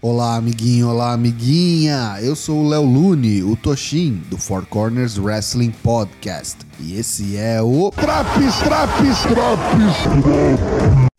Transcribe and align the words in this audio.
Olá, 0.00 0.36
amiguinho, 0.36 0.90
olá, 0.90 1.12
amiguinha. 1.12 2.18
Eu 2.22 2.36
sou 2.36 2.64
o 2.64 2.68
Léo 2.68 2.84
Lune, 2.84 3.42
o 3.42 3.56
Toshin, 3.56 4.22
do 4.30 4.38
Four 4.38 4.64
Corners 4.66 5.18
Wrestling 5.18 5.72
Podcast. 5.72 6.58
E 6.78 6.94
esse 6.94 7.36
é 7.36 7.60
o 7.60 7.90
Traps, 7.90 8.58
traps, 8.58 9.22
traps. 9.22 9.96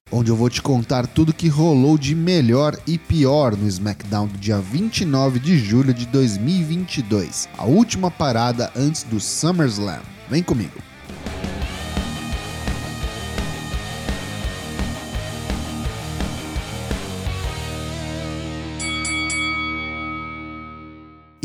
onde 0.10 0.32
eu 0.32 0.36
vou 0.38 0.50
te 0.50 0.62
contar 0.62 1.08
tudo 1.08 1.34
que 1.34 1.50
rolou 1.50 1.98
de 1.98 2.16
melhor 2.16 2.78
e 2.88 2.98
pior 2.98 3.54
no 3.58 3.68
SmackDown 3.68 4.28
do 4.28 4.38
dia 4.38 4.60
29 4.60 5.40
de 5.40 5.60
julho 5.60 5.94
de 5.94 6.06
2022, 6.06 7.50
a 7.58 7.66
última 7.66 8.10
parada 8.10 8.72
antes 8.78 9.04
do 9.04 9.20
SummerSlam. 9.20 10.00
Vem 10.30 10.42
comigo. 10.42 10.89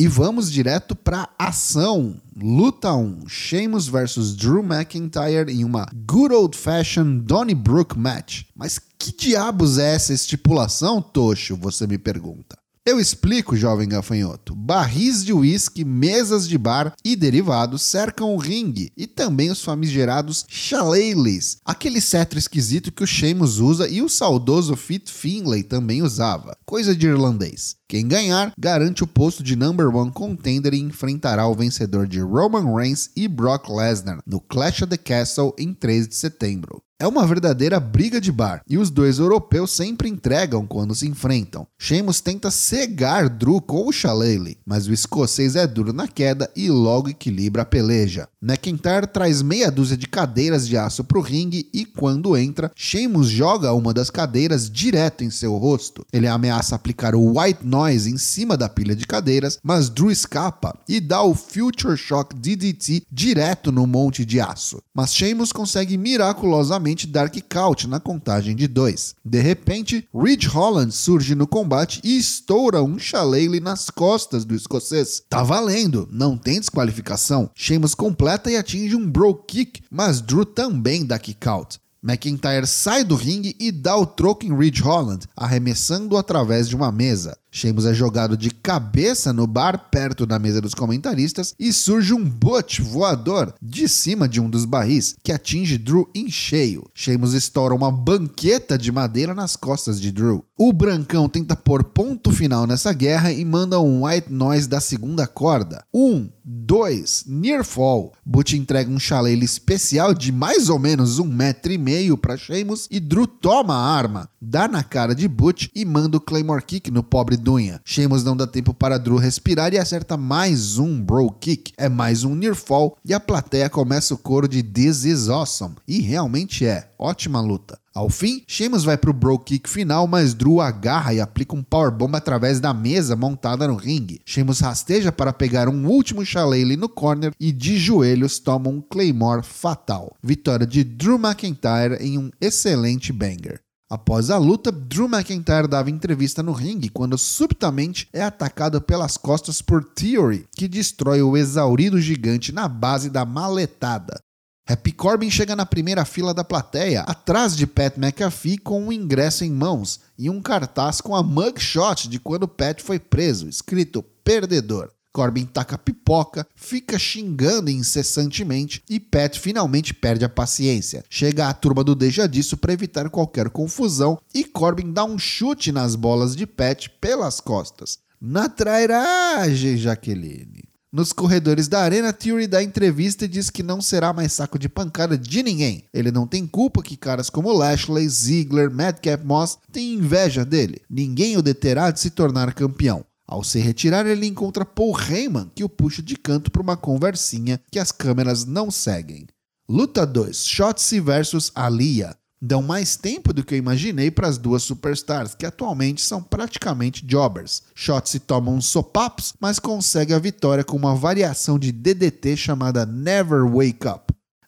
E 0.05 0.07
vamos 0.07 0.53
direto 0.53 0.95
pra 0.95 1.31
ação. 1.39 2.21
Luta 2.37 2.93
1: 2.93 3.27
Sheamus 3.27 3.89
versus 3.89 4.37
Drew 4.37 4.63
McIntyre 4.63 5.51
em 5.51 5.65
uma 5.65 5.89
good 6.07 6.35
old 6.35 6.59
fashioned 6.59 7.23
Donnybrook 7.23 7.99
match. 7.99 8.43
Mas 8.55 8.79
que 8.99 9.17
diabos 9.17 9.79
é 9.79 9.95
essa 9.95 10.13
estipulação, 10.13 11.01
Tocho? 11.01 11.57
Você 11.57 11.87
me 11.87 11.97
pergunta. 11.97 12.55
Eu 12.87 13.01
explico, 13.01 13.57
jovem 13.57 13.89
gafanhoto. 13.89 14.55
Barris 14.55 15.25
de 15.25 15.33
uísque, 15.33 15.87
mesas 15.87 16.47
de 16.47 16.59
bar 16.59 16.93
e 17.03 17.17
derivados 17.17 17.81
cercam 17.81 18.35
o 18.35 18.37
ringue 18.37 18.93
e 18.95 19.07
também 19.07 19.51
os 19.51 19.65
famigerados 19.65 20.45
shillelaghs, 20.47 21.57
aquele 21.65 21.99
cetro 21.99 22.39
esquisito 22.39 22.93
que 22.93 23.03
o 23.03 23.07
Sheamus 23.07 23.59
usa 23.59 23.89
e 23.89 24.03
o 24.03 24.09
saudoso 24.11 24.77
Fit 24.77 25.11
Finlay 25.11 25.63
também 25.63 26.03
usava, 26.03 26.55
coisa 26.67 26.95
de 26.95 27.07
irlandês. 27.07 27.77
Quem 27.87 28.09
ganhar 28.09 28.53
garante 28.59 29.05
o 29.05 29.07
posto 29.07 29.43
de 29.43 29.55
number 29.55 29.95
one 29.95 30.11
contender 30.11 30.73
e 30.73 30.81
enfrentará 30.81 31.47
o 31.47 31.55
vencedor 31.55 32.07
de 32.07 32.19
Roman 32.19 32.75
Reigns 32.75 33.11
e 33.15 33.29
Brock 33.29 33.69
Lesnar 33.69 34.21
no 34.27 34.41
Clash 34.41 34.83
of 34.83 34.87
the 34.87 34.97
Castle 34.97 35.55
em 35.59 35.75
3 35.75 36.09
de 36.09 36.15
setembro. 36.15 36.83
É 36.97 37.09
uma 37.09 37.27
verdadeira 37.27 37.81
briga 37.81 38.21
de 38.21 38.31
bar, 38.31 38.63
e 38.67 38.79
os 38.79 38.89
dois 38.89 39.19
europeus 39.19 39.73
sempre 39.73 40.09
entregam 40.09 40.65
quando 40.65 40.95
se 40.95 41.09
enfrentam. 41.09 41.67
Sheamus 41.77 42.21
tenta 42.21 42.53
cegar 42.53 43.29
Drew 43.29 43.61
com 43.61 43.89
o 43.89 43.93
Shillelagh, 43.93 44.57
mas 44.65 44.87
o 44.87 44.93
escocês 44.93 45.57
é 45.57 45.67
duro 45.67 45.93
na 45.93 46.07
queda 46.07 46.49
e 46.55 46.71
logo 46.71 47.09
equilibra 47.09 47.63
a 47.63 47.67
peleja. 47.67 48.29
McIntyre 48.41 49.09
traz 49.09 49.43
meia 49.43 49.73
dúzia 49.73 49.97
de 49.97 50.07
cadeiras 50.07 50.69
de 50.69 50.77
aço 50.77 51.03
para 51.03 51.19
o 51.19 51.21
ringue 51.21 51.69
e 51.75 51.85
quando 51.85 52.37
entra, 52.37 52.71
Sheamus 52.77 53.29
joga 53.29 53.73
uma 53.73 53.93
das 53.93 54.09
cadeiras 54.09 54.71
direto 54.71 55.25
em 55.25 55.31
seu 55.31 55.57
rosto. 55.57 56.07
Ele 56.13 56.29
ameaça 56.29 56.77
aplicar 56.77 57.17
o 57.17 57.39
White 57.39 57.67
Noise 57.75 58.09
em 58.09 58.17
cima 58.17 58.57
da 58.57 58.69
pilha 58.69 58.95
de 58.95 59.05
cadeiras, 59.05 59.59
mas 59.61 59.91
Drew 59.91 60.09
escapa 60.09 60.79
e 60.89 61.01
dá 61.01 61.25
o 61.25 61.35
Future 61.35 61.97
Shock 61.97 62.33
DDT 62.37 63.03
direto 63.11 63.73
no 63.73 63.85
monte 63.85 64.25
de 64.25 64.41
aço. 64.41 64.81
Mas 64.95 65.13
Sheamus 65.13 65.51
consegue 65.51 65.99
miraculosamente 65.99 67.05
Dark 67.05 67.35
Count 67.49 67.89
na 67.89 67.99
contagem 67.99 68.55
de 68.55 68.69
dois. 68.69 69.17
De 69.25 69.41
repente, 69.41 70.09
Ridge 70.15 70.47
Holland 70.47 70.95
surge 70.95 71.35
no 71.35 71.49
combate 71.49 72.01
e 72.05 72.17
estoura 72.17 72.81
um 72.81 72.97
Shillelagh 72.97 73.61
nas 73.61 73.91
costas 73.91 74.45
do 74.45 74.55
escocês. 74.55 75.25
Tá 75.29 75.43
valendo, 75.43 76.09
não 76.13 76.39
tem 76.39 76.61
desqualificação. 76.61 77.51
Sheamus 77.57 77.97
completa 77.97 78.53
e 78.53 78.57
atinge 78.57 78.95
um 78.95 79.11
Bro 79.11 79.35
Kick, 79.49 79.83
mas 79.91 80.21
Drew 80.21 80.45
também 80.45 81.05
dá 81.05 81.19
kick 81.19 81.49
out. 81.49 81.81
McIntyre 82.05 82.67
sai 82.67 83.03
do 83.03 83.17
ringue 83.17 83.57
e 83.59 83.73
dá 83.73 83.97
o 83.97 84.05
troco 84.05 84.45
em 84.45 84.55
Ridge 84.55 84.83
Holland, 84.83 85.27
arremessando-o 85.35 86.19
através 86.19 86.69
de 86.69 86.77
uma 86.77 86.93
mesa. 86.93 87.35
Sheamus 87.55 87.87
é 87.87 87.95
jogado 87.95 88.37
de 88.37 88.51
cabeça 88.51 89.33
no 89.33 89.47
bar 89.47 89.89
perto 89.89 90.27
da 90.27 90.41
mesa 90.41 90.61
dos 90.61 90.75
comentaristas 90.75 91.55
e 91.57 91.73
surge 91.73 92.13
um 92.13 92.29
butch 92.29 92.81
voador 92.81 93.55
de 93.63 93.89
cima 93.89 94.29
de 94.29 94.41
um 94.41 94.51
dos 94.51 94.65
barris 94.65 95.15
que 95.23 95.31
atinge 95.31 95.79
Drew 95.79 96.11
em 96.13 96.29
cheio. 96.29 96.85
Sheamus 96.93 97.33
estoura 97.33 97.73
uma 97.73 97.93
banqueta 97.93 98.77
de 98.77 98.91
madeira 98.91 99.35
nas 99.35 99.55
costas 99.55 100.01
de 100.01 100.11
Drew. 100.11 100.45
O 100.59 100.73
Brancão 100.73 101.29
tenta 101.29 101.55
pôr 101.55 101.85
ponto 101.85 102.33
final 102.33 102.67
nessa 102.67 102.93
guerra 102.93 103.33
e 103.33 103.45
manda 103.45 103.81
um 103.81 104.05
white 104.05 104.33
noise 104.33 104.69
da 104.69 104.81
segunda 104.81 105.25
corda. 105.27 105.85
Um, 105.95 106.29
dois, 106.45 107.25
near 107.27 107.65
fall. 107.65 108.13
Butch 108.27 108.55
entrega 108.55 108.91
um 108.91 108.99
chaleiro 108.99 109.45
especial 109.45 110.13
de 110.13 110.33
mais 110.33 110.69
ou 110.69 110.79
menos 110.79 111.21
um 111.21 111.25
metro 111.25 111.73
e 111.73 111.79
meio 111.79 112.17
para 112.19 112.37
Sheamus 112.37 112.89
e 112.91 112.99
Drew 112.99 113.27
toma 113.27 113.75
a 113.75 113.97
arma, 113.97 114.29
dá 114.41 114.67
na 114.67 114.83
cara 114.83 115.15
de 115.15 115.29
Butch 115.29 115.69
e 115.75 115.85
manda 115.85 116.17
o 116.17 116.21
Claymore 116.21 116.65
Kick 116.65 116.91
no 116.91 117.03
pobre 117.03 117.37
Dunha. 117.45 117.79
Sheamus 117.85 118.25
não 118.25 118.35
dá 118.35 118.47
tempo 118.47 118.73
para 118.73 118.97
Drew 118.97 119.19
respirar 119.19 119.75
e 119.75 119.79
acerta 119.79 120.17
mais 120.17 120.79
um 120.79 120.99
Bro 120.99 121.31
Kick. 121.33 121.73
É 121.77 121.91
mais 121.91 122.25
um 122.25 122.35
Near 122.35 122.55
Fall 122.55 122.97
e 123.05 123.13
a 123.13 123.21
plateia 123.21 123.69
começa 123.69 124.15
o 124.15 124.19
coro 124.19 124.49
de 124.49 124.63
This 124.63 125.05
is 125.05 125.29
Awesome. 125.29 125.75
E 125.87 126.01
realmente 126.01 126.65
é. 126.65 126.89
Ótima 126.99 127.43
luta. 127.43 127.79
Ao 127.95 128.09
fim, 128.09 128.43
Sheamus 128.49 128.83
vai 128.83 128.97
pro 128.97 129.13
Bro 129.13 129.39
Kick 129.41 129.69
final, 129.69 130.07
mas 130.09 130.33
Drew 130.33 130.61
agarra 130.61 131.13
e 131.13 131.21
aplica 131.21 131.55
um 131.55 131.63
Powerbomb 131.63 132.17
através 132.17 132.59
da 132.59 132.73
mesa 132.73 133.15
montada 133.15 133.69
no 133.69 133.77
ringue. 133.77 134.21
Sheamus 134.25 134.61
rasteja 134.61 135.13
para 135.13 135.33
pegar 135.33 135.69
um 135.69 135.87
último 135.87 136.25
Shillelagh 136.25 136.77
no 136.77 136.89
corner 136.89 137.33
e 137.39 137.53
de 137.53 137.77
joelhos 137.79 138.39
toma 138.39 138.71
um 138.71 138.81
Claymore 138.81 139.45
fatal. 139.45 140.17
Vitória 140.23 140.67
de 140.67 140.83
Drew 140.83 141.19
McIntyre 141.19 141.99
em 142.01 142.19
um 142.19 142.31
excelente 142.41 143.13
banger. 143.13 143.61
Após 143.91 144.31
a 144.31 144.39
luta, 144.39 144.73
Drew 144.73 145.07
McIntyre 145.07 145.69
dava 145.69 145.91
entrevista 145.91 146.43
no 146.43 146.53
ringue 146.53 146.89
quando 146.89 147.19
subitamente 147.19 148.09
é 148.13 148.23
atacado 148.23 148.81
pelas 148.81 149.17
costas 149.17 149.61
por 149.61 149.85
Theory, 149.85 150.49
que 150.57 150.67
destrói 150.67 151.21
o 151.23 151.37
exaurido 151.37 152.01
gigante 152.01 152.51
na 152.51 152.67
base 152.67 153.11
da 153.11 153.25
maletada. 153.25 154.19
Happy 154.67 154.93
Corbin 154.93 155.31
chega 155.31 155.55
na 155.55 155.67
primeira 155.67 156.07
fila 156.07 156.33
da 156.33 156.43
plateia, 156.43 157.03
atrás 157.03 157.55
de 157.55 157.67
Pat 157.67 157.99
McAfee 157.99 158.57
com 158.57 158.87
um 158.87 158.93
ingresso 158.93 159.45
em 159.45 159.51
mãos 159.51 160.01
e 160.19 160.31
um 160.31 160.41
cartaz 160.41 161.03
com 161.03 161.15
a 161.15 161.23
mugshot 161.23 162.09
de 162.09 162.19
quando 162.19 162.49
Pat 162.49 162.81
foi 162.81 162.99
preso, 162.99 163.47
escrito 163.47 164.03
perdedor. 164.03 164.91
Corbin 165.15 165.47
taca 165.47 165.79
pipoca, 165.79 166.45
fica 166.57 166.99
xingando 166.99 167.71
incessantemente 167.71 168.83
e 168.91 168.99
Pat 168.99 169.39
finalmente 169.39 169.95
perde 169.95 170.25
a 170.25 170.29
paciência. 170.29 171.05
Chega 171.09 171.49
a 171.49 171.55
turma 171.55 171.85
do 171.85 171.95
Deja 171.95 172.27
Disso 172.27 172.57
para 172.57 172.73
evitar 172.73 173.09
qualquer 173.09 173.49
confusão 173.49 174.19
e 174.35 174.43
Corbin 174.43 174.93
dá 174.93 175.05
um 175.05 175.17
chute 175.17 175.71
nas 175.71 175.95
bolas 175.95 176.35
de 176.35 176.49
Pat 176.49 176.89
pelas 177.01 177.41
costas. 177.41 178.01
Na 178.21 178.49
trairagem, 178.49 179.77
Jaqueline. 179.77 180.65
Nos 180.93 181.13
corredores 181.13 181.69
da 181.69 181.81
arena, 181.81 182.13
Theory 182.13 182.49
dá 182.49 182.61
entrevista 182.61 183.25
e 183.25 183.29
diz 183.29 183.51
que 183.51 183.63
não 183.63 183.81
será 183.81 184.13
mais 184.13 184.33
saco 184.33 184.59
de 184.59 184.69
pancada 184.69 185.17
de 185.17 185.45
ninguém. 185.45 185.85
Ele 185.95 186.11
não 186.11 186.27
tem 186.27 186.45
culpa 186.45 186.83
que 186.83 186.97
caras 186.97 187.31
como 187.31 187.53
Lashley, 187.53 188.09
Ziggler, 188.09 188.69
Madcap 188.69 189.25
Moss 189.25 189.59
têm 189.71 189.95
inveja 189.95 190.45
dele. 190.45 190.83
Ninguém 190.91 191.37
o 191.37 191.43
deterá 191.43 191.93
de 191.93 192.01
se 192.01 192.11
tornar 192.11 192.53
campeão. 192.53 193.05
Ao 193.35 193.43
se 193.43 193.59
retirar, 193.59 194.07
ele 194.07 194.27
encontra 194.27 194.65
Paul 194.65 194.97
Heyman, 194.97 195.51
que 195.53 195.65
o 195.65 195.69
puxa 195.69 196.01
de 196.01 196.15
canto 196.15 196.53
para 196.53 196.63
uma 196.63 196.77
conversinha 196.77 197.61
que 197.69 197.81
as 197.81 197.91
câmeras 197.91 198.45
não 198.45 198.71
seguem. 198.71 199.27
Luta 199.69 200.07
2: 200.07 200.47
Shotzi 200.47 201.01
versus 201.01 201.51
Alia. 201.53 202.17
Dão 202.41 202.63
mais 202.63 202.95
tempo 202.95 203.33
do 203.33 203.43
que 203.43 203.55
eu 203.55 203.59
imaginei 203.59 204.09
para 204.09 204.29
as 204.29 204.39
duas 204.39 204.63
superstars, 204.63 205.35
que 205.35 205.45
atualmente 205.45 206.01
são 206.01 206.23
praticamente 206.23 207.05
jobbers. 207.05 207.63
Shotzi 207.75 208.21
toma 208.21 208.53
uns 208.53 208.67
sopapos, 208.67 209.35
mas 209.41 209.59
consegue 209.59 210.15
a 210.15 210.19
vitória 210.21 210.63
com 210.63 210.77
uma 210.77 210.95
variação 210.95 211.59
de 211.59 211.73
DDT 211.73 212.37
chamada 212.37 212.87
Never 212.87 213.51
Wake 213.51 213.89
Up. 213.89 214.04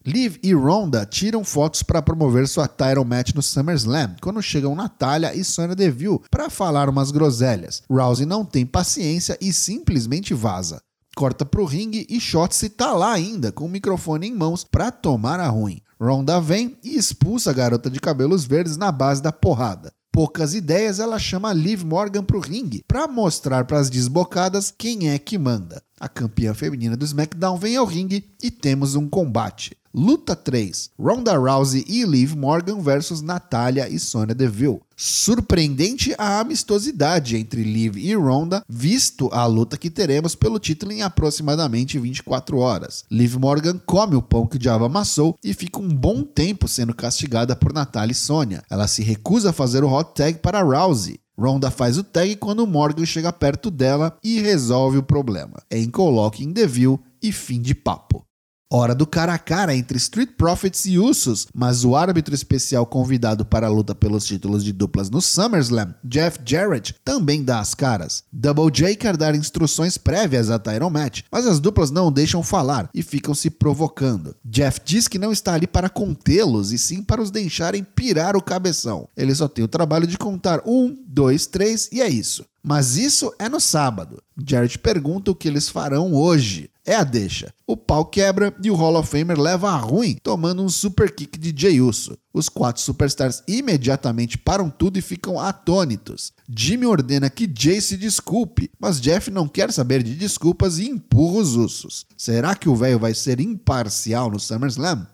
Liv 0.06 0.39
e 0.41 0.55
Ronda 0.55 1.05
tiram 1.05 1.43
fotos 1.43 1.83
para 1.83 2.00
promover 2.00 2.47
sua 2.47 2.69
title 2.69 3.05
match 3.05 3.34
no 3.34 3.43
SummerSlam, 3.43 4.15
quando 4.22 4.41
chegam 4.41 4.77
Natália 4.77 5.34
e 5.34 5.43
Sonya 5.43 5.75
Deville 5.75 6.21
para 6.31 6.49
falar 6.49 6.89
umas 6.89 7.11
groselhas. 7.11 7.83
Rousey 7.91 8.25
não 8.25 8.44
tem 8.44 8.65
paciência 8.65 9.37
e 9.41 9.53
simplesmente 9.53 10.32
vaza. 10.32 10.81
Corta 11.17 11.44
pro 11.44 11.64
ringue 11.64 12.06
e 12.08 12.20
Shotzi 12.20 12.69
tá 12.69 12.93
lá 12.93 13.14
ainda, 13.14 13.50
com 13.50 13.64
o 13.64 13.69
microfone 13.69 14.29
em 14.29 14.35
mãos 14.35 14.62
para 14.62 14.93
tomar 14.93 15.41
a 15.41 15.49
ruim. 15.49 15.81
Ronda 16.00 16.41
vem 16.41 16.76
e 16.85 16.97
expulsa 16.97 17.50
a 17.50 17.55
garota 17.55 17.91
de 17.91 17.99
cabelos 17.99 18.44
verdes 18.44 18.76
na 18.76 18.93
base 18.93 19.20
da 19.20 19.32
porrada. 19.32 19.91
Poucas 20.12 20.55
ideias, 20.55 21.00
ela 21.00 21.19
chama 21.19 21.52
Liv 21.52 21.82
Morgan 21.82 22.23
pro 22.23 22.38
ringue 22.38 22.85
para 22.87 23.09
mostrar 23.09 23.64
para 23.64 23.81
as 23.81 23.91
desbocadas 23.91 24.73
quem 24.76 25.11
é 25.11 25.19
que 25.19 25.37
manda. 25.37 25.82
A 25.98 26.08
campeã 26.08 26.52
feminina 26.52 26.96
do 26.96 27.06
SmackDown 27.06 27.56
vem 27.56 27.76
ao 27.76 27.87
ringue 27.87 28.25
e 28.43 28.50
temos 28.50 28.94
um 28.94 29.08
combate. 29.08 29.76
Luta 29.94 30.37
3: 30.37 30.90
Ronda 30.98 31.38
Rousey 31.38 31.82
e 31.88 32.04
Liv 32.04 32.34
Morgan 32.34 32.82
versus 32.82 33.22
Natália 33.22 33.88
e 33.88 33.98
Sonya 33.98 34.34
Deville. 34.34 34.82
Surpreendente 34.94 36.14
a 36.19 36.38
amistosidade 36.38 37.38
entre 37.38 37.62
Liv 37.62 37.96
e 37.96 38.14
Ronda, 38.14 38.62
visto 38.69 39.31
a 39.32 39.46
luta 39.46 39.78
que 39.78 39.88
teremos 39.88 40.34
pelo 40.34 40.58
título 40.58 40.93
em 40.93 41.00
aproximadamente 41.00 41.99
24 41.99 42.58
horas. 42.58 43.04
Liv 43.10 43.37
Morgan 43.37 43.81
come 43.87 44.16
o 44.16 44.22
pão 44.22 44.46
que 44.46 44.56
o 44.56 44.58
diabo 44.58 44.84
amassou 44.84 45.38
e 45.42 45.54
fica 45.54 45.81
um 45.81 45.88
bom 45.88 46.22
tempo 46.22 46.69
sendo 46.69 46.94
castigada 46.94 47.56
por 47.56 47.72
Natália 47.72 48.12
e 48.12 48.14
Sonya. 48.14 48.62
Ela 48.69 48.87
se 48.87 49.02
recusa 49.02 49.49
a 49.49 49.54
fazer 49.54 49.82
o 49.82 49.90
hot 49.90 50.14
tag 50.14 50.40
para 50.40 50.60
Rousey. 50.60 51.19
Ronda 51.38 51.71
faz 51.71 51.99
o 51.99 52.05
tag 52.05 52.37
quando 52.37 52.67
Morgan 52.67 53.05
chega 53.05 53.33
perto 53.33 53.71
dela 53.71 54.17
e 54.25 54.41
resolve 54.41 54.99
o 54.99 55.03
problema. 55.03 55.62
Em 55.71 55.88
coloque 55.91 56.43
em 56.43 56.53
Devil 56.53 57.00
e 57.23 57.31
fim 57.31 57.61
de 57.61 57.75
papo. 57.75 58.25
Hora 58.68 58.96
do 58.96 59.06
cara 59.06 59.32
a 59.32 59.38
cara 59.38 59.76
entre 59.76 59.96
Street 59.96 60.30
Profits 60.36 60.86
e 60.86 60.98
Usos, 60.98 61.46
mas 61.54 61.84
o 61.84 61.94
árbitro 61.94 62.34
especial 62.34 62.84
convidado 62.84 63.44
para 63.44 63.68
a 63.68 63.70
luta 63.70 63.94
pelos 63.94 64.26
títulos 64.26 64.64
de 64.64 64.72
duplas 64.72 65.08
no 65.08 65.22
SummerSlam, 65.22 65.94
Jeff 66.02 66.40
Jarrett, 66.44 66.96
também 67.04 67.44
dá 67.44 67.60
as 67.60 67.76
caras. 67.76 68.24
Double 68.32 68.68
J 68.72 68.96
quer 68.96 69.16
dar 69.16 69.36
instruções 69.36 69.96
prévias 69.96 70.50
a 70.50 70.58
Tyron 70.58 70.90
Match, 70.90 71.22
mas 71.30 71.46
as 71.46 71.60
duplas 71.60 71.92
não 71.92 72.10
deixam 72.10 72.42
falar 72.42 72.90
e 72.92 73.04
ficam 73.04 73.36
se 73.36 73.50
provocando. 73.50 74.34
Jeff 74.44 74.80
diz 74.84 75.06
que 75.06 75.16
não 75.16 75.30
está 75.30 75.54
ali 75.54 75.68
para 75.68 75.88
contê-los 75.88 76.72
e 76.72 76.78
sim 76.78 77.04
para 77.04 77.22
os 77.22 77.30
deixarem 77.30 77.84
pirar 77.84 78.36
o 78.36 78.42
cabeção. 78.42 79.08
Ele 79.16 79.32
só 79.32 79.46
tem 79.46 79.64
o 79.64 79.68
trabalho 79.68 80.08
de 80.08 80.18
contar 80.18 80.60
um, 80.66 80.96
dois, 81.06 81.46
três 81.46 81.88
e 81.92 82.02
é 82.02 82.08
isso. 82.08 82.44
Mas 82.68 82.96
isso 82.96 83.32
é 83.38 83.48
no 83.48 83.60
sábado. 83.60 84.20
Jarrett 84.44 84.76
pergunta 84.80 85.30
o 85.30 85.36
que 85.36 85.46
eles 85.46 85.68
farão 85.68 86.12
hoje. 86.12 86.68
É 86.84 86.96
a 86.96 87.04
deixa. 87.04 87.54
O 87.64 87.76
pau 87.76 88.04
quebra 88.04 88.52
e 88.60 88.68
o 88.72 88.74
Hall 88.74 88.96
of 88.96 89.08
Famer 89.08 89.38
leva 89.38 89.70
a 89.70 89.76
ruim, 89.76 90.18
tomando 90.20 90.64
um 90.64 90.68
super 90.68 91.14
kick 91.14 91.38
de 91.38 91.54
Jey 91.56 91.80
Uso. 91.80 92.18
Os 92.34 92.48
quatro 92.48 92.82
superstars 92.82 93.40
imediatamente 93.46 94.36
param 94.36 94.68
tudo 94.68 94.98
e 94.98 95.02
ficam 95.02 95.38
atônitos. 95.38 96.32
Jimmy 96.48 96.86
ordena 96.86 97.30
que 97.30 97.48
Jay 97.56 97.80
se 97.80 97.96
desculpe, 97.96 98.68
mas 98.80 99.00
Jeff 99.00 99.30
não 99.30 99.46
quer 99.46 99.72
saber 99.72 100.02
de 100.02 100.16
desculpas 100.16 100.78
e 100.78 100.88
empurra 100.88 101.38
os 101.38 101.54
Usos. 101.54 102.04
Será 102.16 102.56
que 102.56 102.68
o 102.68 102.74
velho 102.74 102.98
vai 102.98 103.14
ser 103.14 103.38
imparcial 103.38 104.28
no 104.28 104.40
SummerSlam? 104.40 105.06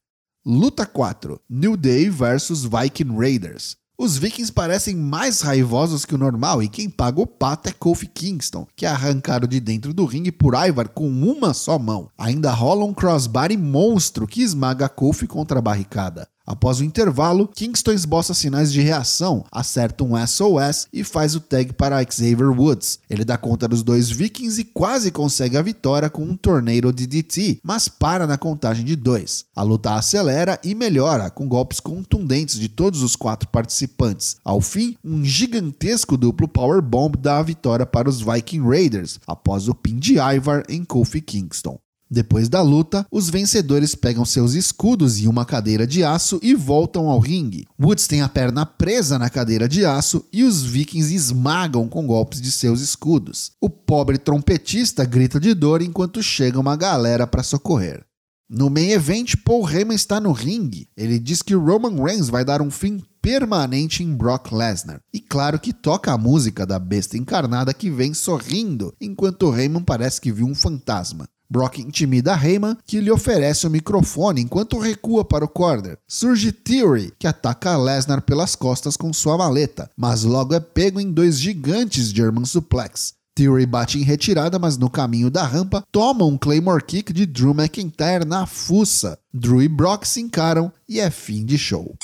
Luta 0.44 0.86
4: 0.86 1.38
New 1.50 1.76
Day 1.76 2.08
vs 2.08 2.64
Viking 2.64 3.14
Raiders. 3.14 3.76
Os 4.02 4.18
Vikings 4.18 4.50
parecem 4.52 4.96
mais 4.96 5.42
raivosos 5.42 6.04
que 6.04 6.12
o 6.12 6.18
normal 6.18 6.60
e 6.60 6.68
quem 6.68 6.90
paga 6.90 7.20
o 7.20 7.26
pato 7.26 7.68
é 7.68 7.72
Kofi 7.72 8.08
Kingston, 8.08 8.66
que 8.74 8.84
é 8.84 8.88
arrancado 8.88 9.46
de 9.46 9.60
dentro 9.60 9.94
do 9.94 10.04
ringue 10.04 10.32
por 10.32 10.54
Ivar 10.54 10.88
com 10.88 11.08
uma 11.08 11.54
só 11.54 11.78
mão. 11.78 12.10
Ainda 12.18 12.50
rola 12.50 12.84
um 12.84 12.92
crossbody 12.92 13.56
monstro 13.56 14.26
que 14.26 14.42
esmaga 14.42 14.88
Kofi 14.88 15.28
contra 15.28 15.60
a 15.60 15.62
barricada. 15.62 16.26
Após 16.46 16.80
o 16.80 16.84
intervalo, 16.84 17.48
Kingston 17.48 17.92
esboça 17.92 18.34
sinais 18.34 18.72
de 18.72 18.80
reação, 18.80 19.44
acerta 19.50 20.04
um 20.04 20.14
SOS 20.26 20.88
e 20.92 21.04
faz 21.04 21.34
o 21.34 21.40
tag 21.40 21.72
para 21.72 22.02
Xavier 22.02 22.50
Woods. 22.50 22.98
Ele 23.08 23.24
dá 23.24 23.38
conta 23.38 23.68
dos 23.68 23.82
dois 23.82 24.10
Vikings 24.10 24.60
e 24.60 24.64
quase 24.64 25.10
consegue 25.10 25.56
a 25.56 25.62
vitória 25.62 26.10
com 26.10 26.22
um 26.22 26.36
torneio 26.36 26.92
de 26.92 27.06
DT, 27.06 27.60
mas 27.62 27.88
para 27.88 28.26
na 28.26 28.36
contagem 28.36 28.84
de 28.84 28.96
dois. 28.96 29.44
A 29.54 29.62
luta 29.62 29.94
acelera 29.94 30.58
e 30.64 30.74
melhora, 30.74 31.30
com 31.30 31.46
golpes 31.46 31.78
contundentes 31.78 32.58
de 32.58 32.68
todos 32.68 33.02
os 33.02 33.14
quatro 33.14 33.48
participantes. 33.48 34.36
Ao 34.44 34.60
fim, 34.60 34.96
um 35.04 35.24
gigantesco 35.24 36.16
duplo 36.16 36.48
powerbomb 36.48 37.16
dá 37.16 37.38
a 37.38 37.42
vitória 37.42 37.86
para 37.86 38.08
os 38.08 38.20
Viking 38.20 38.62
Raiders, 38.62 39.20
após 39.26 39.68
o 39.68 39.74
pin 39.74 39.98
de 39.98 40.18
Ivar 40.18 40.64
em 40.68 40.84
Kofi 40.84 41.20
Kingston. 41.20 41.78
Depois 42.12 42.46
da 42.46 42.60
luta, 42.60 43.06
os 43.10 43.30
vencedores 43.30 43.94
pegam 43.94 44.22
seus 44.26 44.52
escudos 44.52 45.18
e 45.18 45.26
uma 45.26 45.46
cadeira 45.46 45.86
de 45.86 46.04
aço 46.04 46.38
e 46.42 46.54
voltam 46.54 47.08
ao 47.08 47.18
ringue. 47.18 47.66
Woods 47.80 48.06
tem 48.06 48.20
a 48.20 48.28
perna 48.28 48.66
presa 48.66 49.18
na 49.18 49.30
cadeira 49.30 49.66
de 49.66 49.86
aço 49.86 50.22
e 50.30 50.44
os 50.44 50.62
vikings 50.62 51.14
esmagam 51.14 51.88
com 51.88 52.06
golpes 52.06 52.38
de 52.38 52.52
seus 52.52 52.82
escudos. 52.82 53.52
O 53.58 53.70
pobre 53.70 54.18
trompetista 54.18 55.06
grita 55.06 55.40
de 55.40 55.54
dor 55.54 55.80
enquanto 55.80 56.22
chega 56.22 56.60
uma 56.60 56.76
galera 56.76 57.26
para 57.26 57.42
socorrer. 57.42 58.04
No 58.46 58.68
main 58.68 58.90
event, 58.90 59.36
Paul 59.42 59.66
Heyman 59.66 59.96
está 59.96 60.20
no 60.20 60.32
ringue. 60.32 60.88
Ele 60.94 61.18
diz 61.18 61.40
que 61.40 61.54
Roman 61.54 61.96
Reigns 62.04 62.28
vai 62.28 62.44
dar 62.44 62.60
um 62.60 62.70
fim 62.70 63.02
permanente 63.22 64.02
em 64.02 64.14
Brock 64.14 64.52
Lesnar. 64.52 65.00
E 65.14 65.18
claro 65.18 65.58
que 65.58 65.72
toca 65.72 66.12
a 66.12 66.18
música 66.18 66.66
da 66.66 66.78
besta 66.78 67.16
encarnada 67.16 67.72
que 67.72 67.88
vem 67.88 68.12
sorrindo, 68.12 68.92
enquanto 69.00 69.50
Heyman 69.56 69.82
parece 69.82 70.20
que 70.20 70.30
viu 70.30 70.44
um 70.44 70.54
fantasma. 70.54 71.26
Brock 71.52 71.78
intimida 71.78 72.34
Heyman, 72.34 72.78
que 72.86 72.98
lhe 72.98 73.10
oferece 73.10 73.66
o 73.66 73.70
microfone 73.70 74.40
enquanto 74.40 74.78
recua 74.78 75.22
para 75.22 75.44
o 75.44 75.48
corner. 75.48 75.98
Surge 76.08 76.50
Theory, 76.50 77.12
que 77.18 77.26
ataca 77.26 77.76
Lesnar 77.76 78.22
pelas 78.22 78.56
costas 78.56 78.96
com 78.96 79.12
sua 79.12 79.36
maleta, 79.36 79.90
mas 79.94 80.24
logo 80.24 80.54
é 80.54 80.60
pego 80.60 80.98
em 80.98 81.12
dois 81.12 81.38
gigantes 81.38 82.08
German 82.08 82.46
Suplex. 82.46 83.12
Theory 83.34 83.66
bate 83.66 83.98
em 83.98 84.02
retirada, 84.02 84.58
mas 84.58 84.78
no 84.78 84.88
caminho 84.90 85.30
da 85.30 85.44
rampa 85.44 85.84
toma 85.92 86.24
um 86.24 86.38
Claymore 86.38 86.84
Kick 86.84 87.12
de 87.12 87.26
Drew 87.26 87.54
McIntyre 87.54 88.24
na 88.26 88.46
fuça. 88.46 89.18
Drew 89.32 89.62
e 89.62 89.68
Brock 89.68 90.04
se 90.04 90.20
encaram 90.20 90.72
e 90.88 91.00
é 91.00 91.10
fim 91.10 91.44
de 91.44 91.58
show. 91.58 91.94